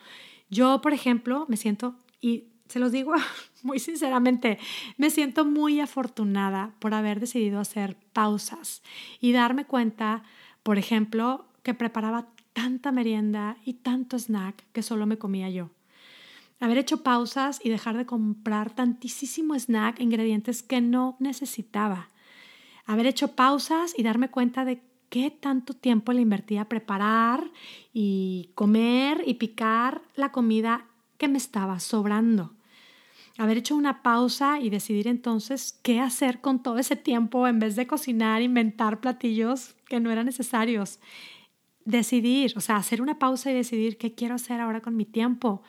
Yo, 0.50 0.82
por 0.82 0.94
ejemplo, 0.94 1.46
me 1.48 1.58
siento, 1.58 1.96
y 2.22 2.46
se 2.68 2.80
los 2.80 2.92
digo 2.92 3.14
muy 3.64 3.80
sinceramente, 3.80 4.60
me 4.98 5.10
siento 5.10 5.46
muy 5.46 5.80
afortunada 5.80 6.74
por 6.80 6.94
haber 6.94 7.20
decidido 7.20 7.60
hacer 7.60 7.98
pausas 8.14 8.82
y 9.20 9.32
darme 9.32 9.66
cuenta, 9.66 10.24
por 10.64 10.78
ejemplo, 10.78 11.46
que 11.64 11.74
preparaba 11.74 12.28
tanta 12.54 12.92
merienda 12.92 13.58
y 13.64 13.74
tanto 13.76 14.18
snack 14.18 14.66
que 14.72 14.82
solo 14.82 15.06
me 15.06 15.18
comía 15.18 15.50
yo. 15.50 15.70
Haber 16.60 16.78
hecho 16.78 17.04
pausas 17.04 17.62
y 17.64 17.70
dejar 17.70 17.98
de 17.98 18.06
comprar 18.06 18.72
tantísimo 18.72 19.56
snack, 19.56 20.00
ingredientes 20.00 20.62
que 20.62 20.82
no 20.82 21.16
necesitaba. 21.20 22.10
Haber 22.86 23.06
hecho 23.06 23.30
pausas 23.36 23.94
y 23.98 24.04
darme 24.04 24.30
cuenta 24.30 24.66
de 24.66 24.82
qué 25.10 25.32
tanto 25.32 25.74
tiempo 25.74 26.14
le 26.14 26.22
invertí 26.22 26.58
a 26.58 26.66
preparar 26.66 27.50
y 27.94 28.50
comer 28.56 29.24
y 29.26 29.36
picar 29.36 30.02
la 30.16 30.32
comida 30.32 30.86
que 31.18 31.28
me 31.28 31.38
estaba 31.38 31.80
sobrando. 31.80 32.54
Haber 33.38 33.58
hecho 33.58 33.76
una 33.76 34.04
pausa 34.04 34.60
y 34.60 34.70
decidir 34.70 35.08
entonces 35.08 35.80
qué 35.82 36.02
hacer 36.02 36.42
con 36.42 36.62
todo 36.62 36.78
ese 36.78 36.98
tiempo 36.98 37.48
en 37.48 37.60
vez 37.60 37.76
de 37.76 37.88
cocinar, 37.88 38.42
inventar 38.42 39.00
platillos 39.00 39.76
que 39.88 40.02
no 40.02 40.12
eran 40.12 40.26
necesarios. 40.26 41.00
Decidir, 41.86 42.54
o 42.58 42.62
sea, 42.62 42.76
hacer 42.76 43.02
una 43.02 43.18
pausa 43.18 43.50
y 43.50 43.54
decidir 43.54 43.98
qué 43.98 44.14
quiero 44.14 44.36
hacer 44.36 44.60
ahora 44.60 44.82
con 44.82 44.98
mi 44.98 45.06
tiempo. 45.06 45.64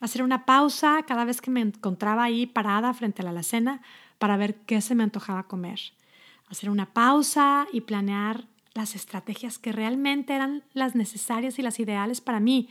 Hacer 0.00 0.22
una 0.22 0.44
pausa 0.44 1.02
cada 1.06 1.24
vez 1.24 1.40
que 1.40 1.50
me 1.50 1.60
encontraba 1.60 2.24
ahí 2.24 2.46
parada 2.46 2.92
frente 2.92 3.22
a 3.22 3.24
la 3.24 3.30
alacena 3.30 3.80
para 4.18 4.36
ver 4.36 4.56
qué 4.66 4.80
se 4.80 4.94
me 4.94 5.02
antojaba 5.02 5.44
comer. 5.44 5.80
Hacer 6.48 6.70
una 6.70 6.86
pausa 6.92 7.66
y 7.72 7.80
planear 7.80 8.44
las 8.74 8.94
estrategias 8.94 9.58
que 9.58 9.72
realmente 9.72 10.34
eran 10.34 10.62
las 10.74 10.94
necesarias 10.94 11.58
y 11.58 11.62
las 11.62 11.80
ideales 11.80 12.20
para 12.20 12.40
mí. 12.40 12.68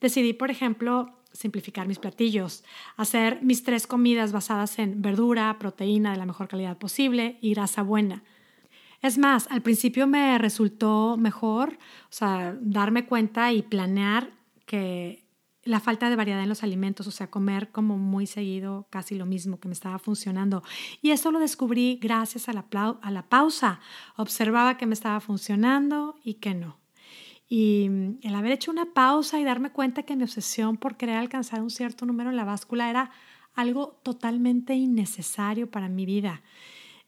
Decidí, 0.00 0.32
por 0.32 0.50
ejemplo, 0.50 1.18
simplificar 1.32 1.86
mis 1.86 1.98
platillos, 1.98 2.64
hacer 2.96 3.40
mis 3.42 3.64
tres 3.64 3.86
comidas 3.86 4.32
basadas 4.32 4.78
en 4.78 5.02
verdura, 5.02 5.58
proteína 5.58 6.12
de 6.12 6.18
la 6.18 6.26
mejor 6.26 6.48
calidad 6.48 6.78
posible 6.78 7.38
y 7.40 7.54
grasa 7.54 7.82
buena. 7.82 8.22
Es 9.02 9.18
más, 9.18 9.46
al 9.50 9.62
principio 9.62 10.06
me 10.06 10.38
resultó 10.38 11.16
mejor, 11.16 11.78
o 12.04 12.12
sea, 12.12 12.56
darme 12.60 13.06
cuenta 13.06 13.52
y 13.52 13.62
planear 13.62 14.30
que 14.66 15.24
la 15.68 15.80
falta 15.80 16.08
de 16.08 16.16
variedad 16.16 16.42
en 16.42 16.48
los 16.48 16.62
alimentos, 16.62 17.06
o 17.06 17.10
sea, 17.10 17.30
comer 17.30 17.68
como 17.70 17.98
muy 17.98 18.26
seguido 18.26 18.86
casi 18.88 19.14
lo 19.14 19.26
mismo 19.26 19.60
que 19.60 19.68
me 19.68 19.74
estaba 19.74 19.98
funcionando. 19.98 20.62
Y 21.02 21.10
eso 21.10 21.30
lo 21.30 21.38
descubrí 21.38 21.98
gracias 22.00 22.48
a 22.48 22.52
la, 22.54 23.26
pausa. 23.28 23.80
Observaba 24.16 24.78
que 24.78 24.86
me 24.86 24.94
estaba 24.94 25.20
funcionando 25.20 26.16
y 26.24 26.34
que 26.34 26.54
no. 26.54 26.78
Y 27.50 27.90
el 28.22 28.34
haber 28.34 28.52
hecho 28.52 28.70
una 28.70 28.94
pausa 28.94 29.38
y 29.38 29.44
darme 29.44 29.70
cuenta 29.70 30.04
que 30.04 30.16
mi 30.16 30.22
obsesión 30.22 30.78
por 30.78 30.96
querer 30.96 31.16
alcanzar 31.16 31.60
un 31.60 31.70
cierto 31.70 32.06
número 32.06 32.30
en 32.30 32.36
la 32.36 32.44
báscula 32.44 32.88
era 32.88 33.10
algo 33.54 34.00
totalmente 34.02 34.74
innecesario 34.74 35.70
para 35.70 35.90
mi 35.90 36.06
vida. 36.06 36.42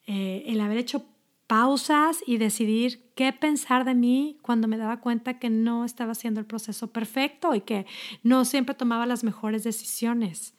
Eh, 0.07 0.45
el 0.47 0.61
haber 0.61 0.77
hecho 0.77 1.07
pausas 1.51 2.23
y 2.29 2.39
decidir 2.39 3.11
qué 3.17 3.33
pensar 3.33 3.85
de 3.85 3.97
mí 3.97 4.39
cuando 4.41 4.69
me 4.69 4.77
daba 4.77 5.01
cuenta 5.01 5.41
que 5.41 5.51
no 5.51 5.85
estaba 5.85 6.13
haciendo 6.13 6.39
el 6.39 6.47
proceso 6.47 6.93
perfecto 6.93 7.57
y 7.57 7.63
que 7.63 7.87
no 8.23 8.45
siempre 8.45 8.77
tomaba 8.77 9.05
las 9.05 9.25
mejores 9.25 9.65
decisiones. 9.65 10.55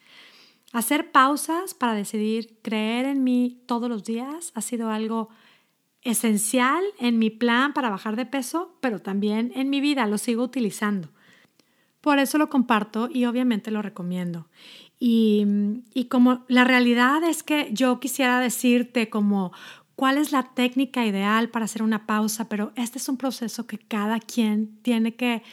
Hacer 0.73 1.13
pausas 1.13 1.73
para 1.73 1.93
decidir 1.93 2.59
creer 2.61 3.05
en 3.05 3.23
mí 3.23 3.61
todos 3.67 3.87
los 3.87 4.03
días 4.03 4.51
ha 4.53 4.59
sido 4.59 4.89
algo 4.89 5.29
esencial 6.01 6.83
en 6.99 7.19
mi 7.19 7.29
plan 7.29 7.71
para 7.71 7.89
bajar 7.89 8.17
de 8.17 8.25
peso, 8.25 8.77
pero 8.81 8.99
también 8.99 9.53
en 9.55 9.69
mi 9.69 9.79
vida, 9.79 10.07
lo 10.07 10.17
sigo 10.17 10.43
utilizando. 10.43 11.07
Por 12.01 12.19
eso 12.19 12.37
lo 12.37 12.49
comparto 12.49 13.07
y 13.09 13.23
obviamente 13.23 13.71
lo 13.71 13.81
recomiendo. 13.81 14.49
Y, 14.99 15.47
y, 15.95 16.05
como 16.05 16.45
la 16.47 16.63
realidad 16.63 17.23
es 17.23 17.41
que 17.41 17.69
yo 17.71 17.99
quisiera 17.99 18.39
decirte 18.39 19.09
como 19.09 19.51
cuál 19.95 20.17
es 20.17 20.31
la 20.31 20.43
técnica 20.53 21.05
ideal 21.05 21.49
para 21.49 21.65
hacer 21.65 21.83
una 21.83 22.05
pausa, 22.05 22.49
pero 22.49 22.71
este 22.75 22.97
es 22.97 23.09
un 23.09 23.17
proceso 23.17 23.67
que 23.67 23.77
cada 23.77 24.19
quien 24.19 24.77
tiene 24.81 25.15
que 25.15 25.43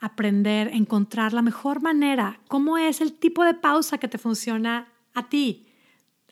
aprender, 0.00 0.68
encontrar 0.72 1.32
la 1.32 1.42
mejor 1.42 1.82
manera, 1.82 2.40
cómo 2.48 2.78
es 2.78 3.00
el 3.00 3.12
tipo 3.12 3.44
de 3.44 3.54
pausa 3.54 3.98
que 3.98 4.08
te 4.08 4.18
funciona 4.18 4.88
a 5.14 5.28
ti. 5.28 5.66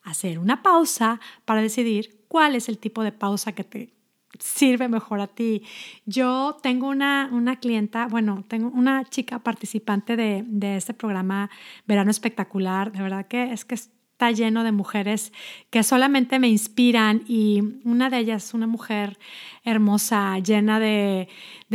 Hacer 0.03 0.39
una 0.39 0.63
pausa 0.63 1.21
para 1.45 1.61
decidir 1.61 2.25
cuál 2.29 2.55
es 2.55 2.69
el 2.69 2.79
tipo 2.79 3.03
de 3.03 3.13
pausa 3.13 3.53
que 3.53 3.65
te 3.65 3.97
sirve 4.39 4.89
mejor 4.89 5.21
a 5.21 5.27
ti. 5.27 5.63
Yo 6.05 6.59
tengo 6.63 6.89
una, 6.89 7.29
una 7.33 7.57
clienta, 7.59 8.07
bueno, 8.07 8.45
tengo 8.47 8.69
una 8.69 9.05
chica 9.05 9.39
participante 9.41 10.17
de, 10.17 10.45
de 10.47 10.77
este 10.77 10.95
programa 10.95 11.51
Verano 11.87 12.11
Espectacular, 12.11 12.93
de 12.93 13.03
verdad 13.03 13.27
que 13.27 13.53
es 13.53 13.65
que 13.65 13.77
está 14.17 14.31
lleno 14.31 14.65
de 14.65 14.73
mujeres 14.73 15.31
que 15.69 15.83
solamente 15.83 16.39
me 16.39 16.49
inspiran 16.49 17.23
y 17.29 17.61
una 17.85 18.09
de 18.09 18.17
ellas, 18.17 18.55
una 18.55 18.67
mujer 18.67 19.19
hermosa, 19.63 20.39
llena 20.39 20.81
de, 20.81 21.29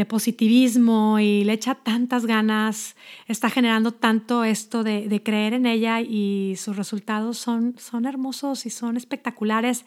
positivismo 0.09 1.19
y 1.19 1.43
le 1.43 1.53
echa 1.53 1.75
tantas 1.75 2.25
ganas, 2.25 2.95
está 3.27 3.51
generando 3.51 3.91
tanto 3.91 4.43
esto 4.43 4.83
de, 4.83 5.21
creer 5.23 5.53
en 5.53 5.67
ella 5.67 6.01
y 6.01 6.55
sus 6.57 6.75
resultados 6.75 7.37
son, 7.37 7.75
son 7.77 8.05
hermosos 8.05 8.65
y 8.65 8.71
son 8.71 8.97
espectaculares. 8.97 9.85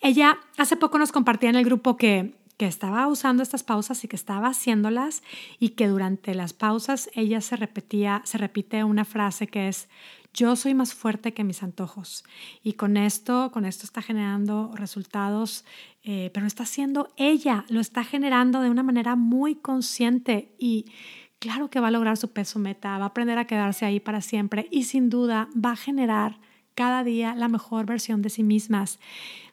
Ella 0.00 0.38
hace 0.58 0.76
poco 0.76 0.98
nos 0.98 1.10
compartía 1.10 1.50
en 1.50 1.56
el 1.56 1.64
grupo 1.64 1.96
que 1.96 2.34
que 2.56 2.66
estaba 2.66 3.06
usando 3.06 3.42
estas 3.42 3.62
pausas 3.62 4.02
y 4.02 4.08
que 4.08 4.16
estaba 4.16 4.48
haciéndolas 4.48 5.22
y 5.58 5.70
que 5.70 5.88
durante 5.88 6.34
las 6.34 6.54
pausas 6.54 7.10
ella 7.14 7.42
se 7.42 7.54
repetía, 7.54 8.22
se 8.24 8.38
repite 8.38 8.82
una 8.82 9.04
frase 9.04 9.46
que 9.46 9.68
es 9.68 9.88
yo 10.36 10.54
soy 10.54 10.74
más 10.74 10.94
fuerte 10.94 11.32
que 11.32 11.44
mis 11.44 11.62
antojos. 11.62 12.22
Y 12.62 12.74
con 12.74 12.98
esto, 12.98 13.50
con 13.52 13.64
esto 13.64 13.84
está 13.84 14.02
generando 14.02 14.70
resultados, 14.74 15.64
eh, 16.04 16.30
pero 16.34 16.46
está 16.46 16.64
haciendo 16.64 17.08
ella, 17.16 17.64
lo 17.68 17.80
está 17.80 18.04
generando 18.04 18.60
de 18.60 18.70
una 18.70 18.82
manera 18.82 19.16
muy 19.16 19.56
consciente 19.56 20.54
y 20.58 20.92
claro 21.38 21.70
que 21.70 21.80
va 21.80 21.88
a 21.88 21.90
lograr 21.90 22.18
su 22.18 22.32
peso 22.32 22.58
meta, 22.58 22.98
va 22.98 23.04
a 23.04 23.08
aprender 23.08 23.38
a 23.38 23.46
quedarse 23.46 23.86
ahí 23.86 23.98
para 23.98 24.20
siempre 24.20 24.68
y 24.70 24.84
sin 24.84 25.08
duda 25.08 25.48
va 25.56 25.72
a 25.72 25.76
generar 25.76 26.38
cada 26.74 27.02
día 27.02 27.34
la 27.34 27.48
mejor 27.48 27.86
versión 27.86 28.20
de 28.20 28.28
sí 28.28 28.42
mismas. 28.42 29.00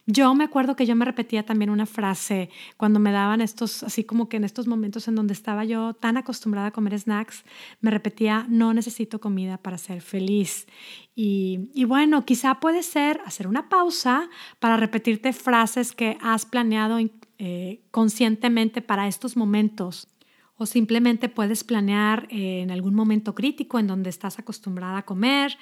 Yo 0.05 0.35
me 0.35 0.43
acuerdo 0.43 0.75
que 0.75 0.85
yo 0.85 0.97
me 0.97 1.05
repetía 1.05 1.45
también 1.45 1.69
una 1.69 1.85
frase 1.85 2.49
cuando 2.75 2.99
me 2.99 3.13
daban 3.13 3.39
estos, 3.39 3.83
así 3.83 4.03
como 4.03 4.27
que 4.27 4.35
en 4.35 4.43
estos 4.43 4.67
momentos 4.67 5.07
en 5.07 5.15
donde 5.15 5.33
estaba 5.33 5.63
yo 5.63 5.93
tan 5.93 6.17
acostumbrada 6.17 6.67
a 6.67 6.71
comer 6.71 6.99
snacks, 6.99 7.45
me 7.79 7.89
repetía, 7.89 8.45
no 8.49 8.73
necesito 8.73 9.21
comida 9.21 9.57
para 9.57 9.77
ser 9.77 10.01
feliz. 10.01 10.67
Y, 11.15 11.69
y 11.73 11.85
bueno, 11.85 12.25
quizá 12.25 12.59
puede 12.59 12.83
ser 12.83 13.21
hacer 13.25 13.47
una 13.47 13.69
pausa 13.69 14.29
para 14.59 14.75
repetirte 14.75 15.31
frases 15.31 15.93
que 15.93 16.17
has 16.21 16.45
planeado 16.45 16.99
eh, 17.37 17.81
conscientemente 17.91 18.81
para 18.81 19.07
estos 19.07 19.37
momentos 19.37 20.09
o 20.55 20.65
simplemente 20.65 21.29
puedes 21.29 21.63
planear 21.63 22.27
eh, 22.29 22.61
en 22.61 22.71
algún 22.71 22.93
momento 22.93 23.33
crítico 23.33 23.79
en 23.79 23.87
donde 23.87 24.09
estás 24.09 24.37
acostumbrada 24.37 24.99
a 24.99 25.05
comer, 25.05 25.57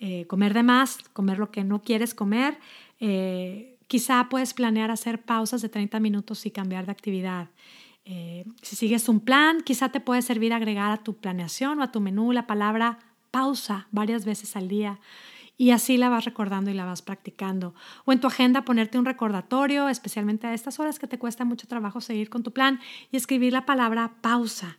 eh, 0.00 0.26
comer 0.26 0.52
de 0.52 0.62
más, 0.62 0.98
comer 1.12 1.38
lo 1.38 1.50
que 1.50 1.64
no 1.64 1.82
quieres 1.82 2.14
comer, 2.14 2.58
Quizá 3.86 4.28
puedes 4.28 4.54
planear 4.54 4.90
hacer 4.90 5.22
pausas 5.22 5.62
de 5.62 5.68
30 5.68 6.00
minutos 6.00 6.46
y 6.46 6.50
cambiar 6.50 6.86
de 6.86 6.92
actividad. 6.92 7.48
Eh, 8.04 8.44
si 8.62 8.76
sigues 8.76 9.08
un 9.08 9.20
plan, 9.20 9.62
quizá 9.62 9.90
te 9.90 10.00
puede 10.00 10.22
servir 10.22 10.52
agregar 10.52 10.92
a 10.92 11.02
tu 11.02 11.16
planeación 11.16 11.80
o 11.80 11.82
a 11.82 11.92
tu 11.92 12.00
menú 12.00 12.32
la 12.32 12.46
palabra 12.46 12.98
pausa 13.30 13.88
varias 13.90 14.24
veces 14.24 14.56
al 14.56 14.68
día 14.68 15.00
y 15.56 15.70
así 15.70 15.96
la 15.96 16.08
vas 16.08 16.24
recordando 16.24 16.70
y 16.70 16.74
la 16.74 16.84
vas 16.84 17.02
practicando. 17.02 17.74
O 18.04 18.12
en 18.12 18.20
tu 18.20 18.26
agenda 18.26 18.64
ponerte 18.64 18.98
un 18.98 19.04
recordatorio, 19.04 19.88
especialmente 19.88 20.46
a 20.46 20.54
estas 20.54 20.80
horas 20.80 20.98
que 20.98 21.06
te 21.06 21.18
cuesta 21.18 21.44
mucho 21.44 21.66
trabajo 21.66 22.00
seguir 22.00 22.28
con 22.28 22.42
tu 22.42 22.52
plan 22.52 22.80
y 23.10 23.16
escribir 23.16 23.52
la 23.52 23.66
palabra 23.66 24.14
pausa. 24.20 24.78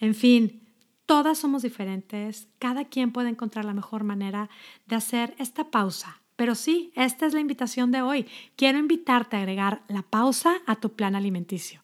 En 0.00 0.14
fin, 0.14 0.62
todas 1.06 1.38
somos 1.38 1.62
diferentes, 1.62 2.48
cada 2.58 2.86
quien 2.86 3.12
puede 3.12 3.28
encontrar 3.28 3.64
la 3.64 3.74
mejor 3.74 4.02
manera 4.02 4.48
de 4.86 4.96
hacer 4.96 5.34
esta 5.38 5.70
pausa 5.70 6.23
pero 6.36 6.54
sí, 6.54 6.92
esta 6.94 7.26
es 7.26 7.34
la 7.34 7.40
invitación 7.40 7.90
de 7.90 8.02
hoy. 8.02 8.26
Quiero 8.56 8.78
invitarte 8.78 9.36
a 9.36 9.40
agregar 9.40 9.82
la 9.88 10.02
pausa 10.02 10.56
a 10.66 10.76
tu 10.76 10.92
plan 10.92 11.14
alimenticio. 11.14 11.80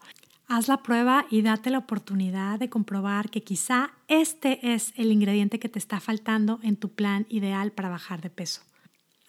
Haz 0.48 0.66
la 0.66 0.82
prueba 0.82 1.26
y 1.30 1.42
date 1.42 1.70
la 1.70 1.78
oportunidad 1.78 2.58
de 2.58 2.68
comprobar 2.68 3.30
que 3.30 3.44
quizá 3.44 3.92
este 4.08 4.74
es 4.74 4.92
el 4.96 5.12
ingrediente 5.12 5.60
que 5.60 5.68
te 5.68 5.78
está 5.78 6.00
faltando 6.00 6.58
en 6.62 6.76
tu 6.76 6.88
plan 6.88 7.26
ideal 7.28 7.70
para 7.70 7.88
bajar 7.88 8.20
de 8.20 8.30
peso. 8.30 8.62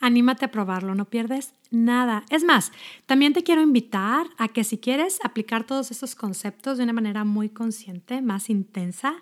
Anímate 0.04 0.46
a 0.46 0.52
probarlo, 0.52 0.96
no 0.96 1.06
pierdes 1.06 1.54
nada. 1.70 2.24
Es 2.32 2.44
más, 2.44 2.72
también 3.06 3.34
te 3.34 3.44
quiero 3.44 3.62
invitar 3.62 4.26
a 4.40 4.48
que 4.48 4.64
si 4.64 4.80
quieres 4.80 5.20
aplicar 5.24 5.64
todos 5.64 5.92
estos 5.92 6.16
conceptos 6.16 6.80
de 6.80 6.86
una 6.86 6.94
manera 6.94 7.24
muy 7.24 7.50
consciente, 7.50 8.20
más 8.24 8.50
intensa, 8.50 9.14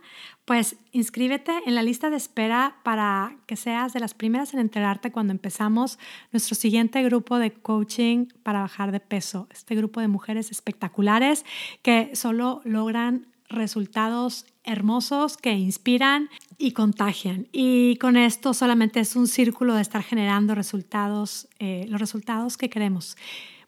pues 0.46 0.78
inscríbete 0.94 1.52
en 1.66 1.76
la 1.76 1.84
lista 1.84 2.10
de 2.10 2.16
espera 2.16 2.78
para 2.84 3.36
que 3.46 3.58
seas 3.58 3.92
de 3.92 4.00
las 4.00 4.14
primeras 4.14 4.54
en 4.54 4.62
enterarte 4.62 5.12
cuando 5.12 5.32
empezamos 5.32 6.00
nuestro 6.32 6.56
siguiente 6.56 7.04
grupo 7.04 7.40
de 7.40 7.52
coaching 7.52 8.28
para 8.42 8.62
bajar 8.62 8.94
de 8.94 9.02
peso. 9.02 9.50
Este 9.52 9.76
grupo 9.76 10.00
de 10.00 10.08
mujeres 10.08 10.50
espectaculares 10.50 11.44
que 11.82 12.16
solo 12.16 12.62
logran 12.64 13.28
resultados 13.50 14.46
hermosos 14.63 15.38
que 15.38 15.53
inspiran 15.53 16.29
y 16.58 16.72
contagian. 16.72 17.48
Y 17.51 17.98
con 17.98 18.18
esto 18.18 18.53
solamente 18.53 19.00
es 19.00 19.15
un 19.15 19.27
círculo 19.27 19.74
de 19.75 19.82
estar 19.82 20.03
generando 20.03 20.56
resultados, 20.56 21.48
eh, 21.60 21.86
los 21.89 22.00
resultados 22.00 22.58
que 22.58 22.70
queremos. 22.70 23.18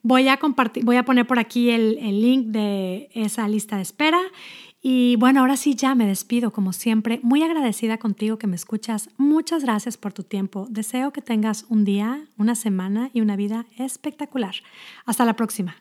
Voy 0.04 0.28
a 0.28 0.38
compartir, 0.38 0.84
voy 0.84 0.98
a 0.98 1.06
poner 1.06 1.28
por 1.28 1.40
aquí 1.40 1.70
el, 1.70 1.98
el 2.00 2.22
link 2.22 2.48
de 2.48 3.10
esa 3.14 3.48
lista 3.48 3.78
de 3.78 3.84
espera. 3.84 4.20
Y 4.84 5.16
bueno, 5.18 5.42
ahora 5.42 5.58
sí 5.58 5.76
ya 5.76 5.94
me 5.94 6.08
despido 6.08 6.52
como 6.52 6.74
siempre, 6.74 7.20
muy 7.22 7.44
agradecida 7.44 7.98
contigo 7.98 8.40
que 8.40 8.48
me 8.48 8.56
escuchas. 8.56 9.10
Muchas 9.18 9.64
gracias 9.64 9.96
por 9.98 10.12
tu 10.12 10.24
tiempo. 10.24 10.66
Deseo 10.70 11.14
que 11.14 11.22
tengas 11.22 11.66
un 11.70 11.86
día, 11.86 12.26
una 12.38 12.56
semana 12.56 13.12
y 13.14 13.22
una 13.22 13.36
vida 13.36 13.68
espectacular. 13.78 14.56
Hasta 15.06 15.24
la 15.24 15.36
próxima. 15.36 15.76